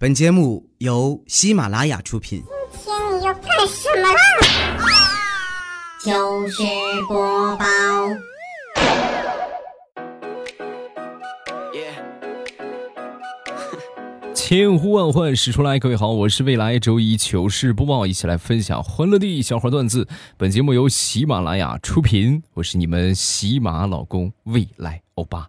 [0.00, 2.44] 本节目由喜马拉雅出品。
[2.70, 4.20] 今天你要干什么啦？
[6.00, 6.62] 糗事
[7.08, 7.66] 播报。
[14.32, 20.06] 千呼万唤始出来，各位好，我是未来周一糗事播报，一起来分享欢乐地小花段子。
[20.36, 25.48] 本节目由喜马拉雅出品，我是你们喜马老公未来欧巴。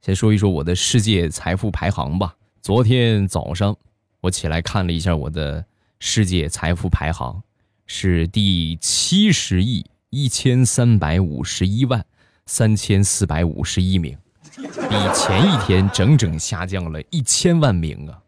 [0.00, 2.36] 先说一说我的世界财富排行吧。
[2.62, 3.74] 昨天早上
[4.22, 5.64] 我起来看了一下我的
[6.00, 7.42] 世界财富排行，
[7.86, 12.04] 是第七十亿一千三百五十一万
[12.46, 14.16] 三千四百五十一名，
[14.56, 18.22] 比前一天整整下降了一千万名啊！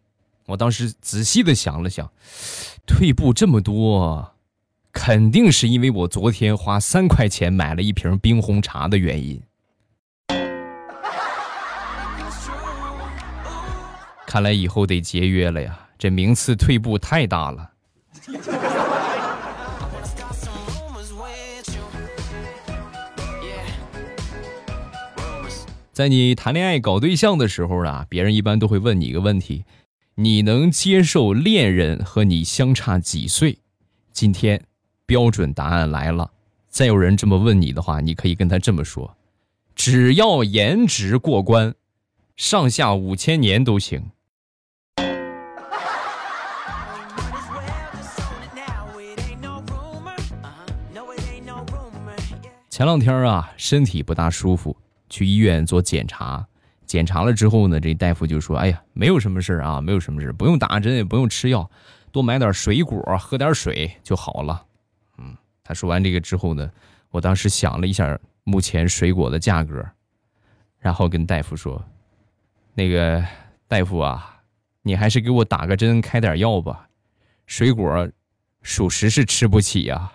[0.47, 2.11] 我当时仔细的想了想，
[2.87, 4.35] 退步这么多，
[4.93, 9.43] 肯定是因为我昨天花三块钱买了一瓶冰红茶的原因。
[14.31, 17.73] 看来以后得节约了呀，这名次退步太大了。
[25.93, 29.65] 在你谈恋爱搞对象的时候啊，别人一般都会问你一个问题：
[30.15, 33.59] 你能接受恋人和你相差几岁？
[34.13, 34.63] 今天
[35.07, 36.31] 标准答案来了。
[36.69, 39.17] 再有人这么问你的话，你可以跟他这么说：
[39.75, 41.75] 只要颜值过关，
[42.37, 44.13] 上下五千年都行。
[52.81, 54.75] 前两天啊，身体不大舒服，
[55.11, 56.43] 去医院做检查。
[56.87, 61.71] 检查了之后呢，这大夫就说：“哎呀，没有什么事啊，没有什么事，不用打针，也不用吃药，
[62.11, 64.65] 多买点水果，喝点水就好了。”
[65.19, 66.71] 嗯，他说完这个之后呢，
[67.11, 69.87] 我当时想了一下目前水果的价格，
[70.79, 71.85] 然后跟大夫说
[72.73, 73.23] ：“那个
[73.69, 74.41] 大夫啊，
[74.81, 76.89] 你还是给我打个针，开点药吧，
[77.45, 78.09] 水果
[78.63, 80.11] 属实是吃不起呀。”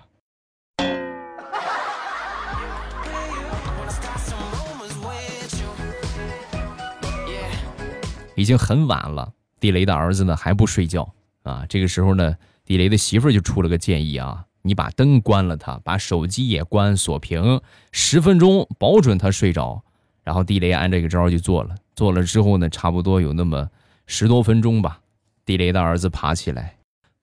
[8.36, 11.14] 已经很晚了，地雷的儿子呢还不睡觉
[11.44, 11.66] 啊。
[11.68, 12.36] 这个时候呢，
[12.66, 17.60] 地雷的媳妇就出了个建议啊：你把灯关了，他把手机也关锁屏，
[17.92, 19.82] 十分钟保准他睡着。
[20.24, 23.70] 然后地雷按这个招就做了，做了之后呢，差不多有那么
[24.08, 25.00] 十多分钟吧。
[25.46, 26.78] 地雷的儿子爬起来，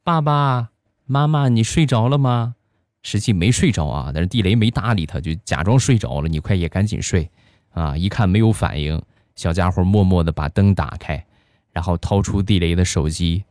[0.05, 0.69] 爸爸
[1.05, 2.55] 妈妈，你睡着了吗？
[3.03, 6.29] 实际没睡着啊，但是地雷没搭理他，就假装睡着了。
[6.29, 7.29] 你快也赶紧睡
[7.71, 7.97] 啊！
[7.97, 9.03] 一看没有反应。
[9.34, 11.25] 小家伙默默的把灯打开，
[11.72, 13.44] 然后掏出地雷的手机，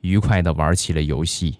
[0.00, 1.58] 愉快的玩起了游戏。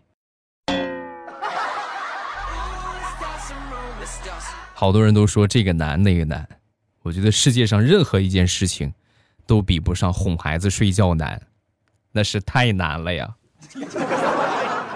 [4.74, 6.48] 好多人都说这个难那个难，
[7.02, 8.92] 我觉得世界上任何一件事情，
[9.46, 11.40] 都比不上哄孩子睡觉难，
[12.10, 13.36] 那是太难了呀。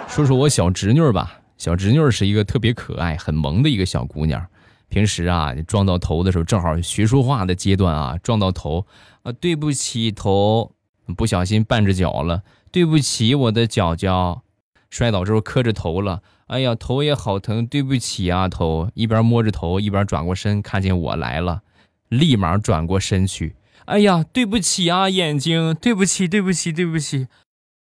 [0.08, 4.44] 说说我小侄女吧，小侄女是一个特别可爱、很萌的一个小姑娘。
[4.88, 8.86] 平时啊，撞到头的时候，正好学说话的阶段啊，撞到头，
[9.22, 10.72] 啊，对不起头，
[11.16, 14.42] 不小心绊着脚了，对不起我的脚脚，
[14.88, 21.62] 摔倒之后磕着头了，哎呀，头也好疼，对不起啊头，一边摸着头一边转过身，看见我来了，
[22.08, 27.26] 立马转过身去，哎呀，对不起啊眼睛，对不起，对不起，对不起，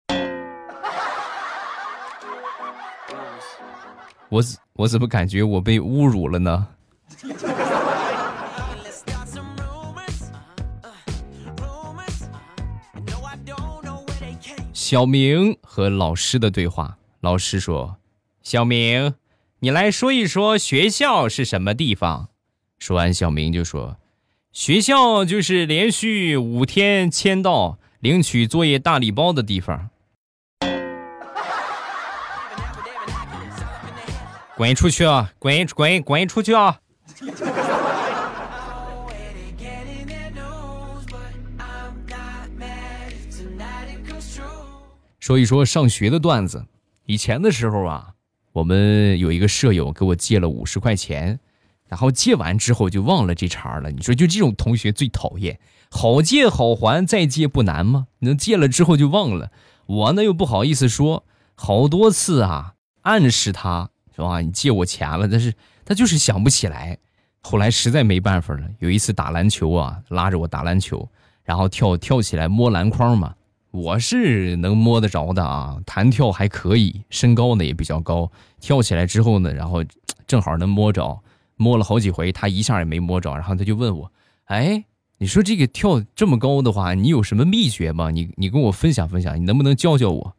[4.30, 6.68] 我我怎么感觉我被侮辱了呢？
[14.92, 16.98] 小明和老师的对话。
[17.22, 17.96] 老师说
[18.44, 19.14] ：“小明，
[19.60, 22.28] 你来说一说学校是什么地方。”
[22.78, 23.96] 说完，小明就说
[24.52, 29.92] ：“学校就是连续五天签到、领取作业大礼包的地方。
[34.58, 35.32] ”滚出去啊！
[35.40, 36.82] 滚滚滚出去啊！
[45.22, 46.66] 说一说上学的段子。
[47.06, 48.16] 以前的时候啊，
[48.54, 51.40] 我们有一个舍友给我借了五十块钱，
[51.88, 53.92] 然后借完之后就忘了这茬了。
[53.92, 55.60] 你说就这种同学最讨厌，
[55.92, 58.08] 好借好还，再借不难吗？
[58.20, 59.52] 能借了之后就忘了，
[59.86, 61.24] 我呢又不好意思说，
[61.54, 62.74] 好多次啊
[63.04, 64.42] 暗示他，是吧？
[64.42, 65.54] 你借我钱了，但是
[65.86, 66.98] 他就是想不起来。
[67.44, 71.08] 后来实在没办法了，有一次打篮球啊，拉着我打篮球，
[71.44, 73.36] 然后跳跳起来摸篮筐嘛。
[73.72, 78.30] 我是能摸得着的啊，弹跳还可以，身高呢也比较高。
[78.60, 79.84] 跳起来之后呢，然后
[80.28, 81.20] 正好能摸着，
[81.56, 83.34] 摸了好几回，他一下也没摸着。
[83.34, 84.12] 然后他就问我
[84.46, 84.84] ：“哎，
[85.18, 88.12] 你说这个跳这么高的话，你有什么秘诀吗？
[88.12, 90.36] 你你跟我分享分享，你能不能教教我？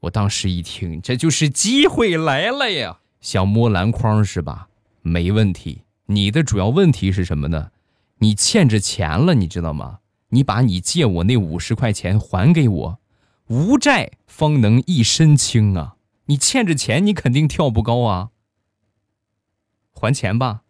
[0.00, 2.98] 我当时一听，这就是机会来了呀！
[3.20, 4.68] 想摸篮筐是吧？
[5.00, 5.82] 没问题。
[6.06, 7.70] 你的主要问题是什么呢？
[8.18, 10.00] 你欠着钱了，你知道吗？
[10.34, 12.98] 你把你借我那五十块钱还给我，
[13.46, 15.94] 无债方能一身轻啊！
[16.24, 18.30] 你欠着钱，你肯定跳不高啊。
[19.92, 20.62] 还钱吧。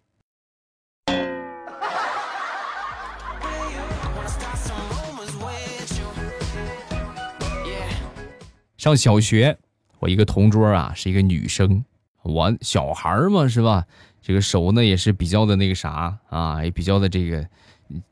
[8.77, 9.57] 上小学，
[10.01, 11.87] 我一个同桌啊是一个女生，
[12.23, 13.87] 我小孩嘛是吧？
[14.21, 17.49] 这个手呢也是比较的那个啥啊，也比较的这个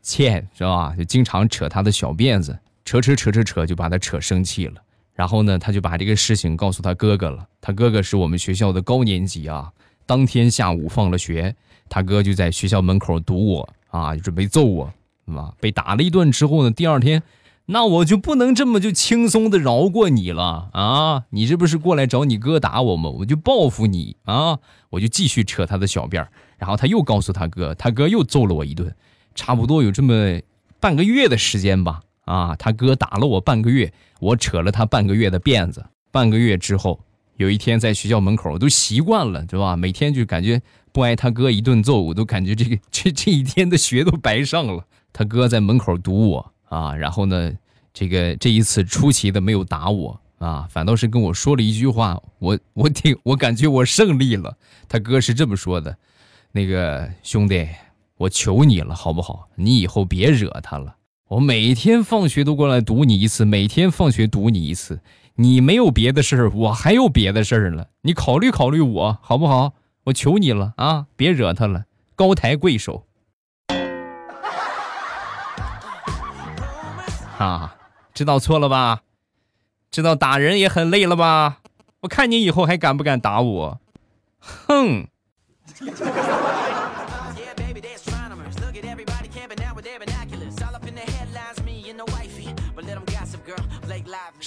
[0.02, 0.94] 欠是吧？
[0.96, 4.74] 就经常扯他的小辫子，扯扯扯扯扯，就把他扯生气了。
[5.14, 7.46] 然后呢，他就把这个事情告诉他哥哥了。
[7.60, 9.70] 他哥哥是我们学校的高年级啊。
[10.06, 11.54] 当天下午放了学，
[11.88, 14.92] 他哥就在学校门口堵我啊，就准备揍我，
[15.26, 17.22] 啊，被打了一顿之后呢，第二天。
[17.66, 21.24] 那我就不能这么就轻松的饶过你了啊！
[21.30, 23.08] 你这不是过来找你哥打我吗？
[23.08, 24.58] 我就报复你啊！
[24.90, 26.26] 我就继续扯他的小辫
[26.58, 28.92] 然后他又告诉他哥，他哥又揍了我一顿，
[29.34, 30.40] 差不多有这么
[30.80, 32.00] 半个月的时间吧。
[32.24, 35.84] 啊，他哥打了我半个月，我扯了他半个月的辫子。
[36.10, 37.00] 半个月之后，
[37.36, 39.76] 有一天在学校门口，我都习惯了，对吧？
[39.76, 40.62] 每天就感觉
[40.92, 44.84] 不挨他哥一顿揍，我都感觉这个 这这一天的学都白上了。
[45.12, 46.52] 他哥在门口堵我。
[46.68, 47.52] 啊，然后呢，
[47.92, 54.56] 这个这一次出奇的没有打我啊，反倒是跟我说了一句话，我我挺我感觉我胜利了。
[54.88, 55.94] 他哥是这么说的，
[56.52, 57.68] 那个兄弟，
[58.22, 59.48] 我求你了，好不好？
[59.56, 60.94] 你以后别惹他了。
[61.26, 65.00] 我每天放学都过来堵你一次，每天放学堵你一次。
[65.34, 67.88] 你没有别的事儿，我还有别的事儿了。
[68.02, 69.72] 你考虑考虑我好不好？
[70.04, 73.06] 我求你了啊，别惹他了，高抬贵手。
[77.38, 77.74] 啊，
[78.14, 79.00] 知道错了吧？
[79.90, 81.58] 知道打人也很累了吧？
[82.02, 83.80] 我看你以后还敢不敢打我？
[84.38, 85.08] 哼！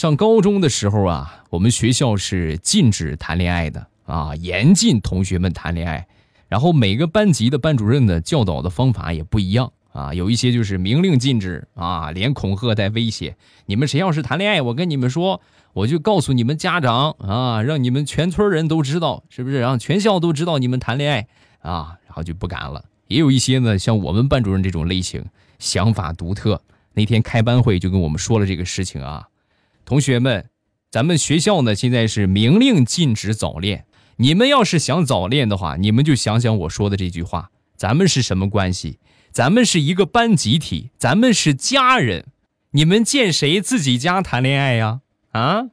[0.06, 6.06] 上高中的时候啊，我们学校是禁止谈恋爱的啊，严禁同学们谈恋爱。
[6.48, 9.74] 然后每个班级的班主任呢，教导的方法也不一样。
[9.94, 13.36] 啊，有一些就是明令禁止啊，连恐吓带威胁。
[13.66, 15.42] 你们谁要是谈恋爱，我跟你们说，
[15.74, 19.60] 我就告诉你们家长啊，让你们全村人都知道，是不是？
[19.60, 21.28] 让全校都知道你们谈恋爱
[21.62, 22.86] 啊，然后就不敢了。
[23.07, 25.25] 也有一些呢，像我们班主任这种类型，
[25.57, 26.62] 想法独特。
[26.94, 29.28] 那天开班会就跟我们说了这个事情啊，
[29.85, 30.49] 同学们，
[30.89, 33.85] 咱们学校呢现在是明令禁止早恋。
[34.17, 38.99] 你们要是想早恋的话，你们就想想我说的这句话，咱们是什么关系？
[39.31, 42.25] 咱们是一个班集体，咱们是家人，
[42.71, 45.01] 你们见谁自己家谈恋爱呀？
[45.33, 45.65] 啊，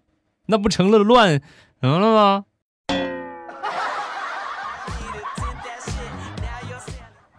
[0.46, 1.40] 那不成了乱，
[1.80, 2.44] 成了吗？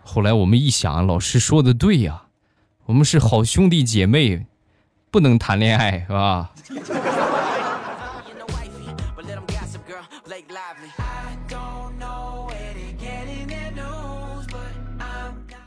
[0.02, 2.24] 后来我们一想，老师说的对呀，
[2.86, 4.46] 我们是好兄弟姐妹，
[5.14, 6.50] 不能谈恋爱，是吧？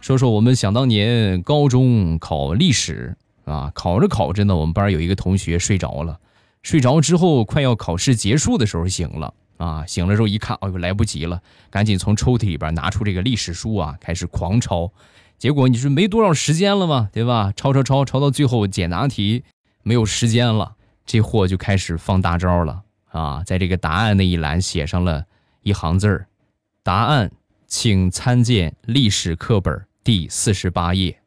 [0.01, 6.19] 说说我们想当年高中考历史啊，考着考着呢，我们班有一个同学睡着了，
[6.65, 14.91] 睡着之后快要考试结束的时候醒了啊，醒了之后一看，哎呦来不及了，赶紧从抽屉里边拿出这个历史书啊，开始狂抄，
[15.39, 17.53] 结果你是没多少时间了嘛，对吧？
[17.55, 19.45] 抄抄抄抄到最后简答题
[19.83, 25.25] 没有时间了，这货就开始放大招了啊，在这个答案那一栏写上了
[25.63, 26.27] 一行字儿，
[26.83, 27.31] 答案
[27.67, 29.87] 请参见历史课本。
[30.03, 31.21] 第四十八页，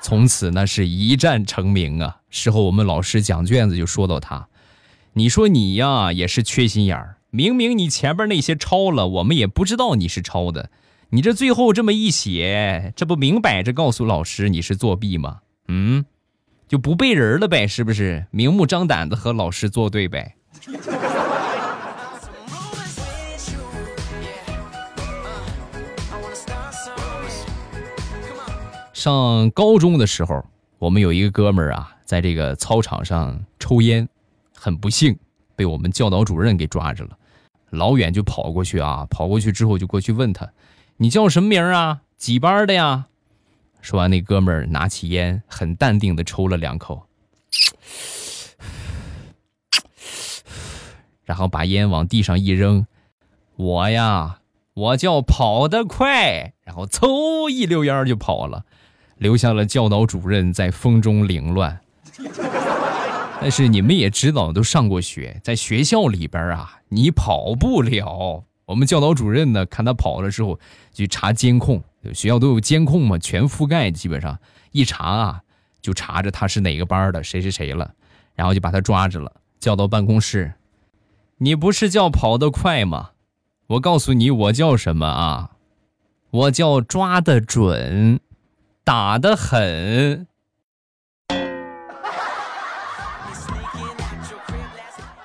[0.00, 2.20] 从此那是一战成名啊！
[2.30, 4.46] 事后我们老师讲卷子就说到他，
[5.14, 10.68] 你说你呀也是缺心眼儿，明明你前边那些抄了，我们也不知道你是抄的，
[11.08, 15.38] 你这最后这么一写，这不明摆着告诉老师你是作弊吗？
[15.68, 16.04] 嗯，
[16.68, 18.26] 就不背人了呗，是不是？
[18.30, 20.34] 明目张胆的和老师作对呗？
[28.92, 30.44] 上高中的时候，
[30.78, 34.06] 我们有一个哥们儿啊，在这个操场上抽烟，
[34.54, 35.16] 很不幸
[35.56, 37.16] 被我们教导主任给抓着了。
[37.72, 40.52] 老远就跑过去啊，跑过去之后就过去问他
[40.98, 42.02] ：“你叫什么名啊？
[42.18, 43.06] 几班的呀？”
[43.80, 47.06] 说完，那哥们儿拿起烟，很淡定的抽了两口，
[51.24, 52.86] 然后把烟往地上一扔
[53.56, 54.40] ：“我呀，
[54.74, 58.64] 我叫跑得快，然后嗖一溜烟就跑了，
[59.16, 61.80] 留下了教导主任在风中凌乱。
[63.42, 68.44] 但是你们也知道，都上过学，在学校里边啊，你跑不了。
[68.66, 70.60] 我们教导主任呢，看他跑了之后，
[70.92, 71.82] 就查监控，
[72.14, 74.38] 学校都有监控嘛，全覆盖，基本上
[74.70, 75.40] 一查啊，
[75.80, 77.92] 就查着他是哪个班的，谁谁谁了，
[78.36, 80.52] 然后就把他抓着了，叫到办公室。
[81.38, 83.10] 你不是叫跑得快吗？
[83.66, 85.50] 我告诉你，我叫什么啊？
[86.30, 88.20] 我叫抓得准，
[88.84, 90.28] 打得狠。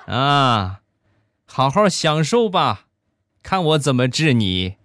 [0.08, 0.80] 啊，
[1.44, 2.86] 好好享受吧，
[3.42, 4.76] 看我怎么治你。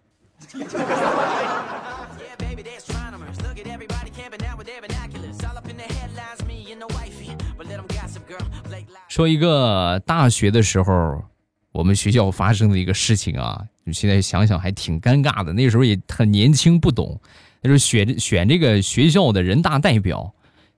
[9.08, 11.24] 说一个大学的时候，
[11.72, 15.54] 我们学校发生的一个事情啊，你现在想想还挺尴尬的。
[15.54, 17.22] 那时候也很年轻不懂，
[17.62, 20.34] 那时候选选这个学校的人大代表。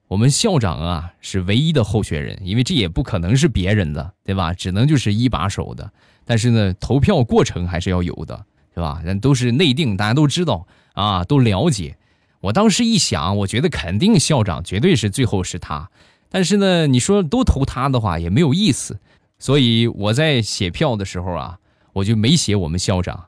[0.07, 4.53] 我们校长啊是唯一的候选人，因为这也不可能是别人的，对吧？
[4.53, 5.91] 只能就是一把手的。
[6.25, 9.01] 但是呢，投票过程还是要有的，是吧？
[9.03, 11.97] 人都是内定，大家都知道啊，都了解。
[12.41, 15.89] 我当时一想，我觉得肯定校长绝对是最后是他。
[16.29, 18.99] 但是呢，你说都投他的话也没有意思，
[19.39, 21.57] 所以我在写票的时候啊，
[21.93, 23.25] 我就没写我们校长，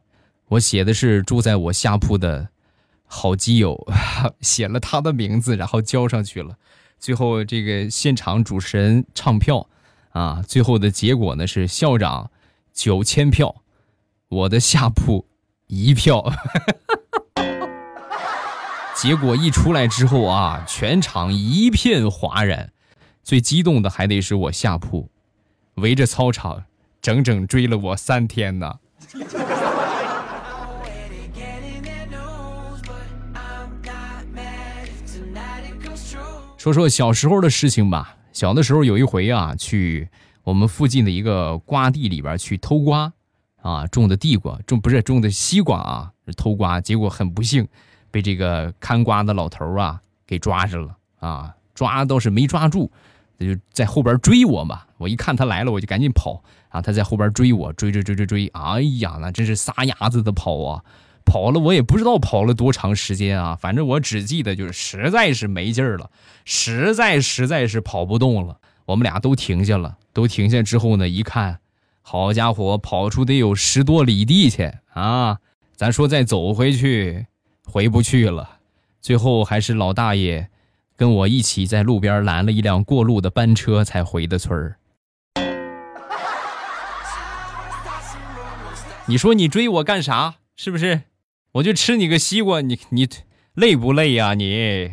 [0.50, 2.50] 我写的是住在我下铺的。
[3.08, 3.88] 好基友
[4.42, 6.58] 写了他的名字，然后交上去了。
[7.00, 9.68] 最后这个现场主持人唱票，
[10.10, 12.30] 啊，最后的结果呢是校长
[12.74, 13.64] 九千票，
[14.28, 15.26] 我的下铺
[15.68, 16.32] 一票。
[18.96, 22.72] 结果一出来之后啊，全场一片哗然。
[23.24, 25.12] 最激动的还得是我下铺，
[25.76, 26.64] 围着操场
[27.02, 28.80] 整整追了我三天呢。
[36.68, 38.18] 说说小时候的事情吧。
[38.34, 40.10] 小的时候有一回啊，去
[40.44, 43.14] 我们附近的一个瓜地里边去偷瓜，
[43.62, 47.66] 啊，种的地瓜，种不是种的西瓜啊，偷瓜，结果很不幸，
[48.12, 52.92] 被这个看瓜的老头啊给抓着了啊，抓倒是没抓住，
[53.40, 54.82] 他就在后边追我嘛。
[54.98, 60.84] 我一看他来了，我就赶紧跑啊，他在后边追我，追追追追追，哎呀，那真是撒丫子的跑啊。
[61.28, 66.10] 跑了，我也不知道跑了多长时间啊，反正我只记得就是实在是没劲儿了，
[66.46, 68.58] 实在实在是跑不动了。
[68.86, 71.60] 我们俩都停下了，都停下之后呢，一看，
[72.02, 75.40] 好家伙，跑出得有十多里地去啊！
[75.76, 77.28] 咱说再走回去，
[77.66, 78.60] 回不去了。
[79.02, 80.50] 最后还是老大爷
[80.96, 84.78] 跟我一起在路边拦了一辆过路的班车，才回的村儿。
[89.06, 90.36] 你说你追我干啥？
[90.56, 91.02] 是不是？
[91.58, 93.10] 我就吃你个西瓜，你你
[93.56, 94.36] 累不累呀？
[94.36, 94.92] 你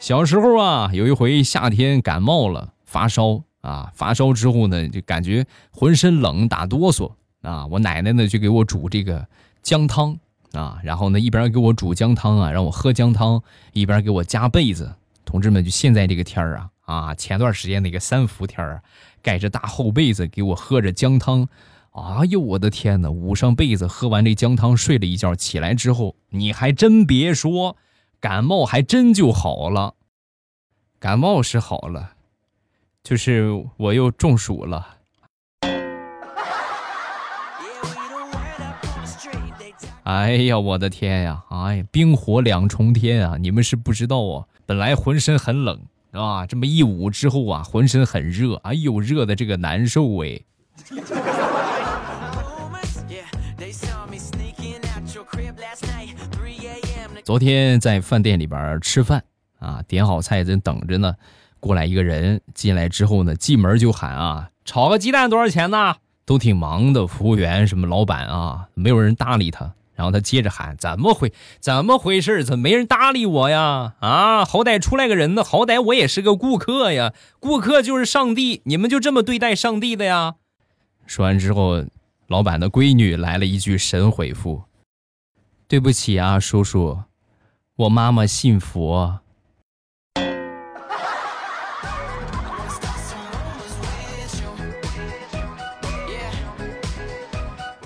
[0.00, 7.64] 小时候啊，有一回夏天感冒了，发烧啊，发烧之后呢，就感觉浑身冷，打哆嗦啊。
[7.66, 9.24] 我奶奶呢就给我煮这个
[9.62, 10.18] 姜汤
[10.54, 13.40] 啊，然后呢一边给我煮姜汤啊，让我喝姜汤，
[13.74, 14.92] 一边给我加被子。
[15.24, 18.82] 同志们，就现在这个天儿啊啊，前段时间那个三伏天儿。
[19.22, 21.46] 盖着大厚被子给我喝着姜汤，
[21.92, 23.10] 哎呦我的天哪！
[23.10, 27.76] 捂上被子喝完这姜汤睡了一觉，起来之后你还真别说，
[28.18, 29.94] 感冒还真就好了。
[30.98, 32.14] 感冒是好了，
[33.04, 34.96] 就是我又中暑了。
[40.04, 41.44] 哎呀我的天呀！
[41.50, 43.36] 哎呀，冰火两重天啊！
[43.36, 45.78] 你们是不知道啊，本来浑身很冷。
[46.12, 50.40] 啊，这么一捂之后啊，浑身很热，哎呦，热的这个难受哎。
[57.22, 59.22] 昨天在饭店里边吃饭
[59.60, 61.14] 啊，点好菜正等着呢，
[61.60, 65.94] 过来一个人进来之后呢，进门就喊啊，炒个鸡蛋多少钱呢？
[66.24, 69.72] 都挺忙的，服务员什么老板啊，没有人搭理他。
[70.00, 71.30] 然后他接着喊：“怎么回？
[71.60, 72.42] 怎么回事？
[72.42, 73.96] 怎么没人搭理我呀？
[74.00, 77.12] 啊，好歹出来个人呢，好歹我也是个顾客呀。
[77.38, 80.36] 顾客就是上帝，你们就这么对待上帝的呀？”
[81.04, 81.84] 说完之后，
[82.28, 84.62] 老板的闺女来了一句神回复
[85.68, 87.02] ：“对不起啊，叔叔，
[87.76, 89.20] 我妈妈信佛。”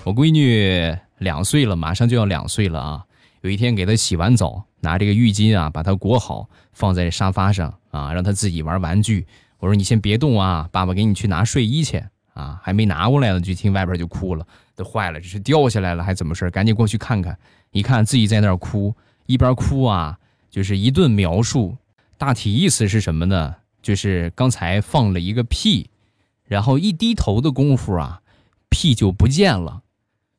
[0.04, 0.96] 我闺女。
[1.18, 3.04] 两岁了，马上就要两岁了啊！
[3.42, 9.26] 有一天给他洗完澡，拿这个浴巾啊，把他裹好，放在沙发上啊，让他自己玩玩具。
[9.58, 12.02] 我说你先别动啊，爸爸给你去拿睡衣去
[12.32, 17.38] 啊，还没拿过来呢，就听外边就哭了，都坏了，这是掉下来了还怎么事赶紧过去看看，
[17.70, 18.94] 一看自己在那儿哭，
[19.26, 20.18] 一边哭啊，
[20.50, 21.76] 就是一顿描述，
[22.18, 23.54] 大体意思是什么呢？
[23.82, 25.90] 就是刚才放了一个屁，
[26.44, 28.22] 然后一低头的功夫啊，
[28.70, 29.82] 屁就不见了，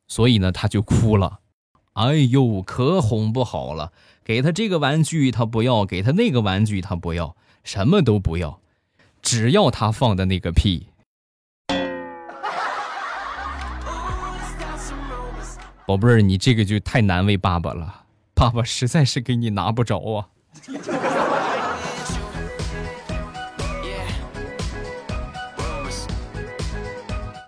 [0.08, 1.40] 所以呢他就哭了，
[1.94, 3.92] 哎呦，可哄不好了，
[4.24, 7.34] 给他这个玩具他不要，给他那个玩具他不要，
[7.64, 8.60] 什么都不要。
[9.22, 10.86] 只要他放的那个屁，
[15.84, 20.28] 宝贝儿，你这个就太难为爸爸了，爸爸实在是给你拿不着啊。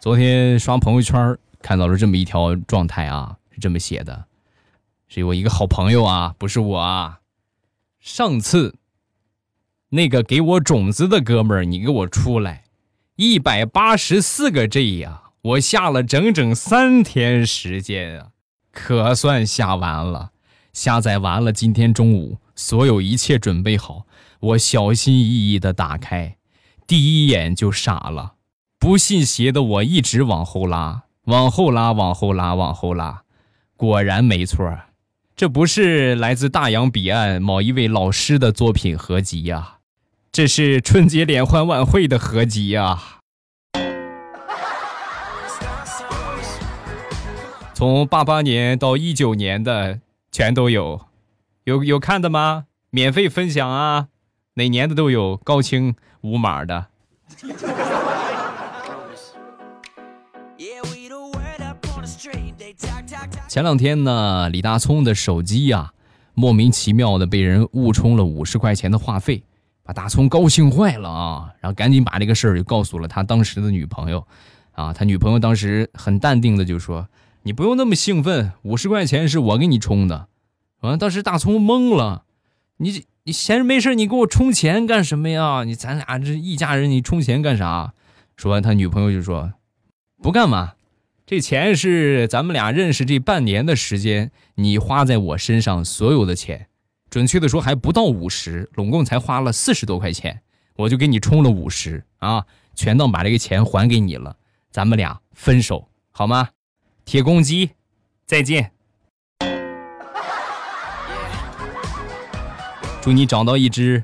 [0.00, 4.26] 昨天刷朋友圈看到了这么一条状态啊，是这么写的，
[5.08, 7.20] 是我一个好朋友啊，不是我啊，
[8.00, 8.76] 上次。
[9.90, 12.64] 那个给我种子的哥们儿，你给我出来！
[13.16, 18.28] 一百八十四个 G 呀，我下了整整三天时间啊，
[18.70, 20.32] 可算下完了。
[20.74, 24.04] 下载完了，今天中午所有一切准备好，
[24.40, 26.36] 我小心翼翼的打开，
[26.86, 28.34] 第一眼就傻了。
[28.78, 33.23] 不信邪的我一直往后拉，往后拉，往后拉，往后拉，
[33.76, 34.66] 果然没错，
[35.37, 39.80] 这不是来自大洋彼岸某一位老师的作品合集呀。
[40.32, 43.18] 这是春节联欢晚会的合集啊！
[47.75, 50.00] 从八八年到一九年的
[50.32, 51.02] 全都有，
[51.64, 52.64] 有有看的吗？
[52.88, 54.08] 免费分享啊！
[54.54, 56.87] 哪年的都有，高清无码的。
[63.48, 65.92] 前两天呢，李大聪的手机呀，
[66.34, 69.42] 莫名其妙的被人误充了五十块钱的话费。
[69.82, 74.26] 把大葱高兴坏了啊，然后赶紧把这个事儿就告诉了他当时的女朋友，
[74.72, 77.08] 啊，他女朋友当时很淡定的就说
[77.44, 80.28] ：“你不用那么兴奋，五十块钱是我给你充的。”
[80.80, 82.24] 完，当时大葱懵了，
[82.76, 85.64] 你你闲着没事你给我充钱干什么呀？
[85.64, 87.94] 你咱俩这一家人，你充钱干啥？
[88.37, 89.54] 说完，他女朋友就说
[90.22, 90.74] ：“不干嘛，
[91.30, 96.68] 这钱是咱们俩认识这半年的时间，你花在我身上所有的钱。”
[97.10, 100.40] 准确的说，还不到五十，拢共才花了四十多块钱，
[100.76, 104.38] 我就给你充了五十啊，全当把这个钱还给你了，
[104.70, 106.48] 咱们俩分手好吗？
[107.04, 107.72] 铁公鸡，
[108.24, 108.72] 再见。
[113.02, 114.02] 祝你找到一只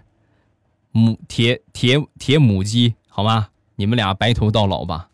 [0.93, 3.49] 母铁铁铁母鸡，好吗？
[3.77, 5.09] 你们俩白头到老吧。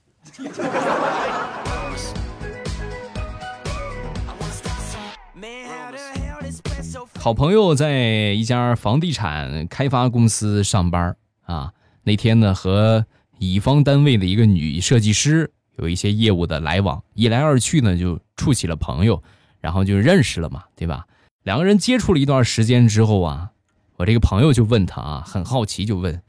[7.23, 11.71] 好朋友在一家房地产开发公司上班啊，
[12.03, 13.05] 那天呢和
[13.39, 19.23] 乙方单位的一个女设计师有一些业务的来往，一来二去呢就处起了朋友，
[19.61, 21.07] 然后就认识了嘛，对吧？
[21.43, 23.51] 两个人接触了一段时间之后啊，
[23.99, 26.23] 我这个朋友就问他啊，很好奇就问，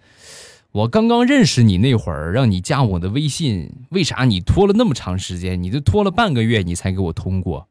[0.73, 5.63] 我刚刚认识你那会儿让你加我的微信，为啥你拖了那么长时间？
[5.63, 7.69] 你都拖了半个月你才给我通过？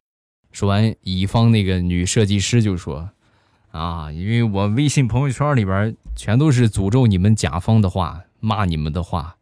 [0.52, 3.10] 说完，乙方那个女设计师就说
[3.70, 9.36] ：“啊，因为我微信朋友圈里边全都是诅咒你们甲方的话，骂你们的话，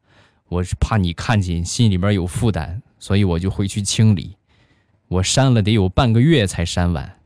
[0.49, 4.37] 我是怕你看见心里边有负担，所以我就回去清理。
[5.09, 7.17] 我删了得有半个月才删完，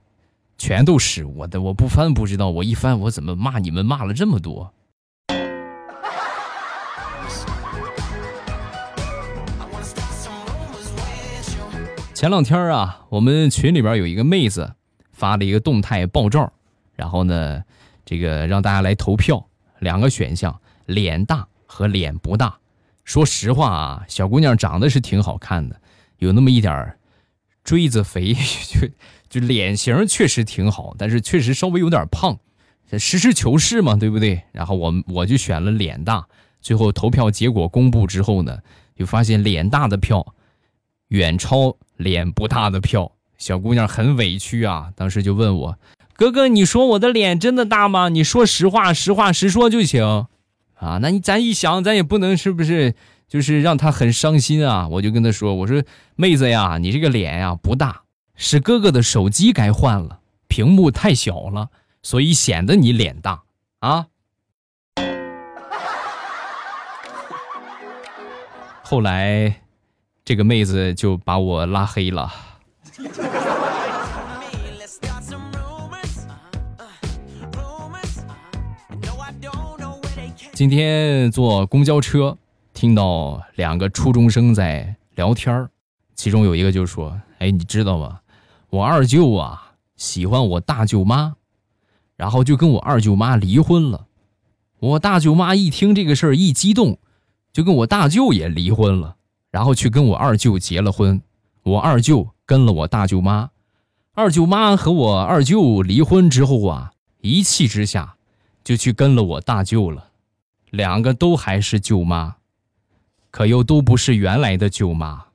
[0.57, 4.73] 全都是我的，我不翻不知道，我一翻我怎么骂你们骂了这么多。”
[12.23, 14.75] 前两天啊，我们群里边有一个妹子
[15.11, 16.53] 发了一个动态爆照，
[16.95, 17.65] 然后呢，
[18.05, 19.45] 这个让大家来投票，
[19.81, 22.61] 两个选项，脸大和脸不大。
[23.03, 25.81] 说实话啊，小姑娘长得是挺好看的，
[26.19, 26.97] 有那么一点
[27.65, 28.89] 锥子肥，就
[29.29, 32.39] 就脸型确实挺好，但是确实稍微有点胖。
[33.01, 34.41] 实事求是嘛，对不对？
[34.53, 36.29] 然后我我就选了脸大。
[36.61, 38.61] 最后投票结果公布之后呢，
[38.95, 40.25] 就发现脸大的票
[41.09, 41.77] 远超。
[42.03, 44.93] 脸不大的票，小姑娘很委屈啊！
[44.95, 45.79] 当时就问我
[46.15, 48.09] ：“哥哥，你说我的脸真的大吗？
[48.09, 50.27] 你说实话，实话实说就行
[50.75, 50.99] 啊！
[51.01, 52.95] 那你咱一想，咱也不能是不是
[53.27, 55.83] 就是让她很伤心啊？”我就跟她说：“我说
[56.17, 58.03] 妹子呀，你这个脸呀不大，
[58.37, 61.71] 是哥哥的手机该换了，屏幕太小了，
[62.03, 63.43] 所以显得你脸大
[63.79, 64.07] 啊。”
[68.83, 69.62] 后来。
[70.25, 72.33] 这个妹子就把我拉黑了。
[80.55, 82.39] 今天坐公交车，
[82.73, 85.71] 听到两个初中生在聊天儿，
[86.15, 88.21] 其中有一个就说：“哎，你知道吗？
[88.71, 91.35] 我二舅啊喜欢我大舅妈，
[92.15, 94.07] 然后就跟我二舅妈离婚了。
[94.79, 96.99] 我大舅妈一听这个事儿一激动，
[97.53, 99.17] 就跟我大舅也离婚了，
[99.53, 101.23] 然后去跟我二舅结了婚。
[101.62, 103.51] 我二舅跟了我大舅妈，
[104.15, 108.17] 二舅妈和我二舅离婚之后啊，一气之下
[108.65, 110.09] 就去跟了我大舅了。”
[110.71, 112.37] 两个都还是舅妈，
[113.31, 115.27] 可又都不是原来的舅妈。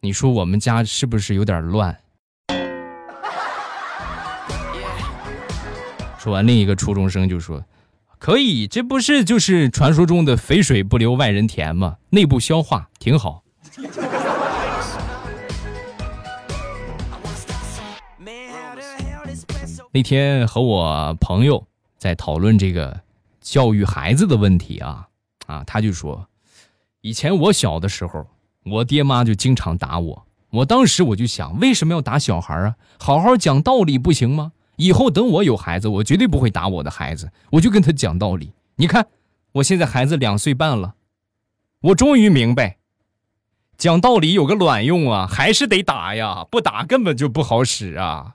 [0.00, 1.96] 你说我们家是不是有点乱？
[6.18, 7.64] 说完，另一个初中生就说
[8.18, 11.96] ：“可以，这不是就是传说中的肥水不流外人田吗？
[12.10, 13.42] 内部消化挺好。”
[19.92, 23.00] 那天和我朋友在讨论这个。
[23.40, 25.08] 教育孩子的问题啊，
[25.46, 26.28] 啊，他就说，
[27.00, 28.26] 以前我小的时候，
[28.66, 30.26] 我爹妈就经常打我。
[30.50, 32.74] 我当时我就想，为什么要打小孩啊？
[32.98, 34.52] 好好讲道理不行吗？
[34.78, 38.52] 以后等我有孩子，我绝对不会打我的孩子，我就跟他讲道理。
[38.76, 39.08] 你看，
[39.54, 40.94] 我现在孩子两岁半了，
[41.80, 42.76] 我终于明白，
[43.76, 48.34] 讲道理有个卵用啊，还是得打呀，不打根本就不好使啊。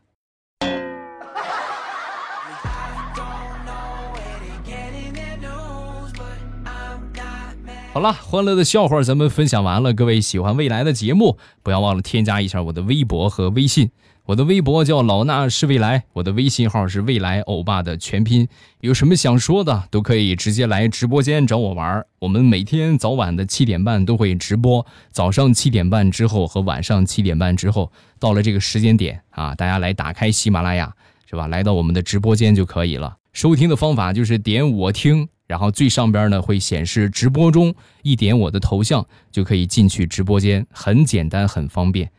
[7.93, 9.93] 好了，欢乐的笑话咱们分享完了。
[9.93, 13.91] 各位喜欢未来的节目，不要忘了添加一下我的微博和微信。
[14.25, 18.47] 我的微博叫老衲是未来，我的微信号是未来欧巴的全拼。
[18.79, 22.05] 有什么想说的，都可以直接来直播间找我玩。
[22.19, 30.95] 我们每天早晚的七点半都会直播，早上七点半之后和晚上七点半之后，到了这个时间点啊，大家来打开喜马拉雅，
[31.29, 31.47] 是吧？
[31.47, 33.17] 来到我们的直播间就可以了。
[33.33, 35.27] 收听的方法就是点我听。
[35.45, 42.09] 然后最上边呢会显示直播中，一点我的头像就可以进去直播间，很简单很方便。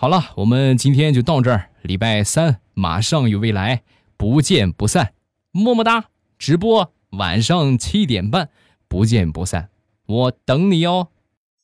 [0.00, 3.82] 好了，我们今天就到这儿，礼拜三马上有未来，
[4.16, 5.12] 不见不散，
[5.50, 6.04] 么么哒！
[6.38, 8.48] 直播晚上七点半，
[8.86, 9.70] 不见不散，
[10.06, 11.08] 我等你哦。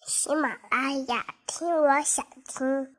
[0.04, 2.93] 喜马拉雅听，我想听。